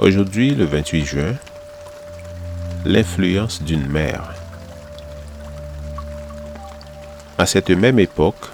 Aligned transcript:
Aujourd'hui, 0.00 0.50
le 0.50 0.64
28 0.64 1.04
juin, 1.04 1.34
l'influence 2.84 3.62
d'une 3.62 3.86
mère. 3.86 4.34
À 7.38 7.46
cette 7.46 7.70
même 7.70 8.00
époque, 8.00 8.50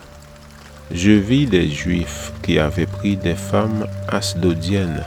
je 0.91 1.13
vis 1.13 1.47
des 1.47 1.71
Juifs 1.71 2.33
qui 2.43 2.59
avaient 2.59 2.85
pris 2.85 3.17
des 3.17 3.35
femmes 3.35 3.87
asdodiennes, 4.09 5.03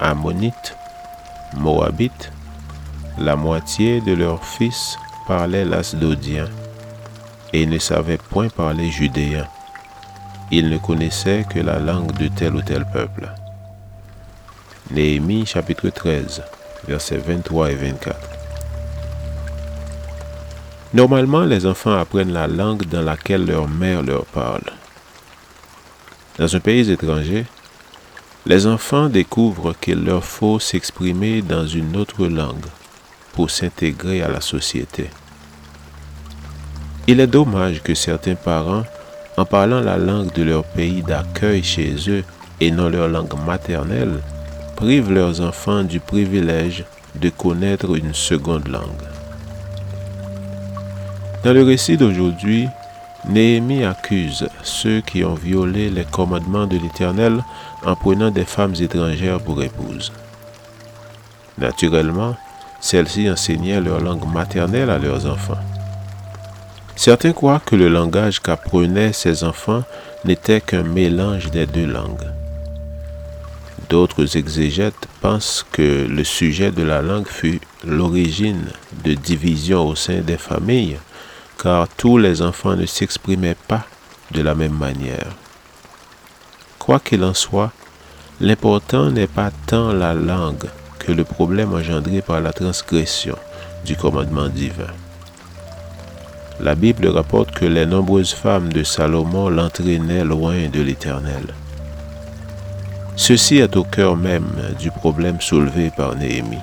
ammonites, 0.00 0.76
moabites. 1.58 2.32
La 3.18 3.36
moitié 3.36 4.00
de 4.00 4.14
leurs 4.14 4.44
fils 4.46 4.96
parlaient 5.26 5.66
l'asdodien 5.66 6.46
et 7.52 7.66
ne 7.66 7.78
savaient 7.78 8.16
point 8.16 8.48
parler 8.48 8.90
judéen. 8.90 9.46
Ils 10.50 10.70
ne 10.70 10.78
connaissaient 10.78 11.44
que 11.48 11.58
la 11.58 11.78
langue 11.78 12.12
de 12.12 12.28
tel 12.28 12.56
ou 12.56 12.62
tel 12.62 12.86
peuple. 12.86 13.28
Néhémie 14.90 15.46
chapitre 15.46 15.88
13, 15.88 16.42
versets 16.86 17.16
23 17.16 17.70
et 17.70 17.74
24. 17.74 18.16
Normalement, 20.92 21.44
les 21.44 21.64
enfants 21.64 21.98
apprennent 21.98 22.34
la 22.34 22.46
langue 22.46 22.84
dans 22.84 23.00
laquelle 23.00 23.46
leur 23.46 23.66
mère 23.66 24.02
leur 24.02 24.26
parle. 24.26 24.70
Dans 26.38 26.54
un 26.54 26.60
pays 26.60 26.90
étranger, 26.90 27.46
les 28.44 28.66
enfants 28.66 29.08
découvrent 29.08 29.72
qu'il 29.72 30.04
leur 30.04 30.22
faut 30.22 30.60
s'exprimer 30.60 31.40
dans 31.40 31.66
une 31.66 31.96
autre 31.96 32.26
langue 32.26 32.66
pour 33.32 33.50
s'intégrer 33.50 34.22
à 34.22 34.28
la 34.28 34.42
société. 34.42 35.08
Il 37.06 37.20
est 37.20 37.26
dommage 37.26 37.82
que 37.82 37.94
certains 37.94 38.34
parents, 38.34 38.84
en 39.38 39.46
parlant 39.46 39.80
la 39.80 39.96
langue 39.96 40.32
de 40.34 40.42
leur 40.42 40.64
pays 40.64 41.02
d'accueil 41.02 41.62
chez 41.62 41.94
eux 42.08 42.22
et 42.60 42.70
non 42.70 42.90
leur 42.90 43.08
langue 43.08 43.32
maternelle, 43.46 44.20
privent 44.76 45.12
leurs 45.12 45.40
enfants 45.40 45.82
du 45.82 46.00
privilège 46.00 46.84
de 47.14 47.28
connaître 47.30 47.96
une 47.96 48.14
seconde 48.14 48.68
langue. 48.68 49.08
Dans 51.44 51.52
le 51.52 51.62
récit 51.62 51.96
d'aujourd'hui, 51.96 52.68
Néhémie 53.28 53.84
accuse 53.84 54.48
ceux 54.62 55.00
qui 55.00 55.24
ont 55.24 55.34
violé 55.34 55.88
les 55.88 56.04
commandements 56.04 56.66
de 56.66 56.76
l'Éternel 56.76 57.42
en 57.84 57.96
prenant 57.96 58.30
des 58.30 58.44
femmes 58.44 58.74
étrangères 58.78 59.40
pour 59.40 59.62
épouses. 59.62 60.12
Naturellement, 61.58 62.36
celles-ci 62.80 63.30
enseignaient 63.30 63.80
leur 63.80 64.00
langue 64.00 64.30
maternelle 64.30 64.90
à 64.90 64.98
leurs 64.98 65.26
enfants. 65.26 65.60
Certains 66.96 67.32
croient 67.32 67.62
que 67.64 67.76
le 67.76 67.88
langage 67.88 68.40
qu'apprenaient 68.40 69.12
ces 69.12 69.42
enfants 69.42 69.84
n'était 70.24 70.60
qu'un 70.60 70.82
mélange 70.82 71.50
des 71.50 71.66
deux 71.66 71.86
langues. 71.86 72.28
D'autres 73.94 74.36
exégètes 74.36 75.06
pensent 75.20 75.64
que 75.70 76.04
le 76.08 76.24
sujet 76.24 76.72
de 76.72 76.82
la 76.82 77.00
langue 77.00 77.28
fut 77.28 77.60
l'origine 77.86 78.64
de 79.04 79.14
divisions 79.14 79.86
au 79.86 79.94
sein 79.94 80.20
des 80.20 80.36
familles, 80.36 80.98
car 81.62 81.86
tous 81.86 82.18
les 82.18 82.42
enfants 82.42 82.74
ne 82.74 82.86
s'exprimaient 82.86 83.56
pas 83.68 83.86
de 84.32 84.42
la 84.42 84.56
même 84.56 84.76
manière. 84.76 85.30
Quoi 86.80 86.98
qu'il 86.98 87.22
en 87.22 87.34
soit, 87.34 87.70
l'important 88.40 89.12
n'est 89.12 89.28
pas 89.28 89.52
tant 89.68 89.92
la 89.92 90.12
langue 90.12 90.68
que 90.98 91.12
le 91.12 91.22
problème 91.22 91.72
engendré 91.72 92.20
par 92.20 92.40
la 92.40 92.52
transgression 92.52 93.36
du 93.86 93.94
commandement 93.94 94.48
divin. 94.48 94.92
La 96.58 96.74
Bible 96.74 97.06
rapporte 97.06 97.52
que 97.52 97.64
les 97.64 97.86
nombreuses 97.86 98.34
femmes 98.34 98.72
de 98.72 98.82
Salomon 98.82 99.50
l'entraînaient 99.50 100.24
loin 100.24 100.68
de 100.68 100.80
l'Éternel. 100.82 101.54
Ceci 103.16 103.58
est 103.58 103.76
au 103.76 103.84
cœur 103.84 104.16
même 104.16 104.50
du 104.78 104.90
problème 104.90 105.40
soulevé 105.40 105.90
par 105.96 106.16
Néhémie. 106.16 106.58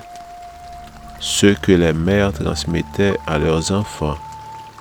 Ce 1.18 1.46
que 1.46 1.72
les 1.72 1.92
mères 1.92 2.32
transmettaient 2.32 3.16
à 3.26 3.38
leurs 3.38 3.72
enfants 3.72 4.18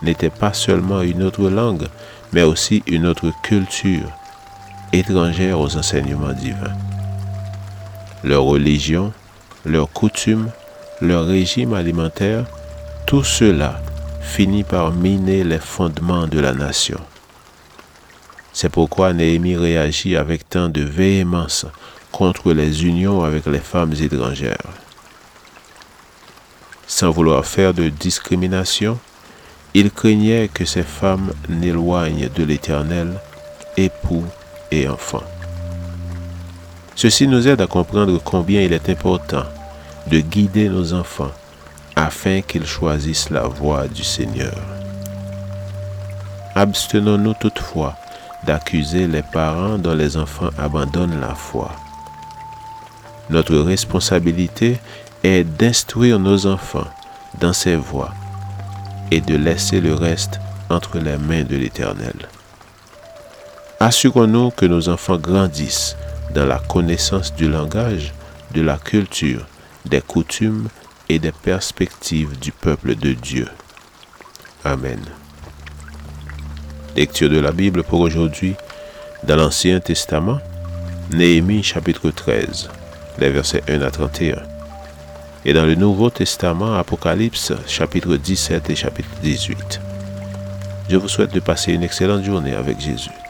n'était 0.02 0.30
pas 0.30 0.54
seulement 0.54 1.02
une 1.02 1.24
autre 1.24 1.50
langue, 1.50 1.88
mais 2.34 2.44
aussi 2.44 2.84
une 2.88 3.06
autre 3.06 3.32
culture, 3.42 4.10
étrangère 4.92 5.60
aux 5.60 5.78
enseignements 5.78 6.34
divins. 6.34 6.76
Leur 8.24 8.44
religion, 8.44 9.14
leurs 9.66 9.92
coutumes, 9.92 10.50
leur 11.00 11.26
régime 11.26 11.74
alimentaire, 11.74 12.46
tout 13.06 13.24
cela 13.24 13.80
finit 14.20 14.64
par 14.64 14.92
miner 14.92 15.44
les 15.44 15.60
fondements 15.60 16.28
de 16.28 16.40
la 16.40 16.54
nation. 16.54 17.00
C'est 18.54 18.70
pourquoi 18.70 19.14
Néhémie 19.14 19.56
réagit 19.56 20.16
avec 20.16 20.48
tant 20.50 20.70
de 20.70 20.82
véhémence 20.82 21.66
contre 22.12 22.52
les 22.52 22.86
unions 22.86 23.24
avec 23.24 23.46
les 23.46 23.60
femmes 23.60 23.94
étrangères. 23.94 24.58
Sans 26.86 27.12
vouloir 27.12 27.46
faire 27.46 27.74
de 27.74 27.88
discrimination, 27.88 29.00
il 29.74 29.92
craignait 29.92 30.50
que 30.54 30.66
ces 30.66 30.84
femmes 30.84 31.32
n'éloignent 31.48 32.30
de 32.36 32.44
l'Éternel 32.44 33.14
époux 33.78 34.26
et 34.70 34.90
enfants. 34.90 35.24
Ceci 36.96 37.28
nous 37.28 37.48
aide 37.48 37.62
à 37.62 37.68
comprendre 37.68 38.20
combien 38.24 38.62
il 38.62 38.74
est 38.74 38.90
important 38.90 39.46
de 40.08 40.20
guider 40.20 40.68
nos 40.68 40.94
enfants 40.94 41.32
afin 41.96 42.42
qu'ils 42.42 42.66
choisissent 42.66 43.30
la 43.30 43.44
voie 43.44 43.88
du 43.88 44.04
Seigneur. 44.04 44.54
Abstenons-nous 46.56 47.34
toutefois 47.36 47.96
d'accuser 48.46 49.08
les 49.08 49.22
parents 49.22 49.78
dont 49.78 49.94
les 49.94 50.18
enfants 50.18 50.50
abandonnent 50.58 51.20
la 51.20 51.36
foi. 51.36 51.72
Notre 53.30 53.58
responsabilité 53.58 54.80
est 55.24 55.44
d'instruire 55.44 56.20
nos 56.20 56.46
enfants 56.48 56.88
dans 57.40 57.54
ces 57.54 57.76
voies 57.76 58.14
et 59.12 59.22
de 59.22 59.36
laisser 59.36 59.80
le 59.82 59.94
reste 59.94 60.40
entre 60.70 60.98
les 61.00 61.18
mains 61.18 61.44
de 61.44 61.56
l'Éternel. 61.56 62.16
Assurons-nous 63.80 64.52
que 64.52 64.66
nos 64.66 64.90
enfants 64.90 65.18
grandissent 65.18 65.96
dans 66.34 66.46
la 66.46 66.60
connaissance 66.60 67.34
du 67.34 67.50
langage, 67.50 68.14
de 68.54 68.62
la 68.62 68.78
culture, 68.78 69.46
des 69.86 70.02
coutumes 70.02 70.68
et 71.10 71.20
des 71.20 71.32
perspectives 71.32 72.38
du 72.40 72.52
peuple 72.52 72.96
de 72.96 73.14
Dieu. 73.14 73.48
Amen. 74.64 75.00
Lecture 76.94 77.30
de 77.30 77.40
la 77.40 77.54
Bible 77.54 77.84
pour 77.84 78.02
aujourd'hui 78.02 78.56
dans 79.24 79.38
l'Ancien 79.38 79.80
Testament, 79.80 80.40
Néhémie 81.14 81.64
chapitre 81.64 82.12
13, 82.12 82.70
les 83.18 83.30
versets 83.30 83.64
1 83.70 83.82
à 83.82 83.90
31. 83.90 84.42
Et 85.46 85.54
dans 85.54 85.66
le 85.66 85.76
Nouveau 85.76 86.10
Testament, 86.10 86.74
Apocalypse 86.74 87.54
chapitre 87.66 88.18
17 88.18 88.70
et 88.70 88.76
chapitre 88.76 89.10
18. 89.24 89.80
Je 90.90 90.98
vous 90.98 91.08
souhaite 91.08 91.34
de 91.34 91.40
passer 91.40 91.72
une 91.72 91.84
excellente 91.84 92.26
journée 92.26 92.56
avec 92.56 92.82
Jésus. 92.82 93.21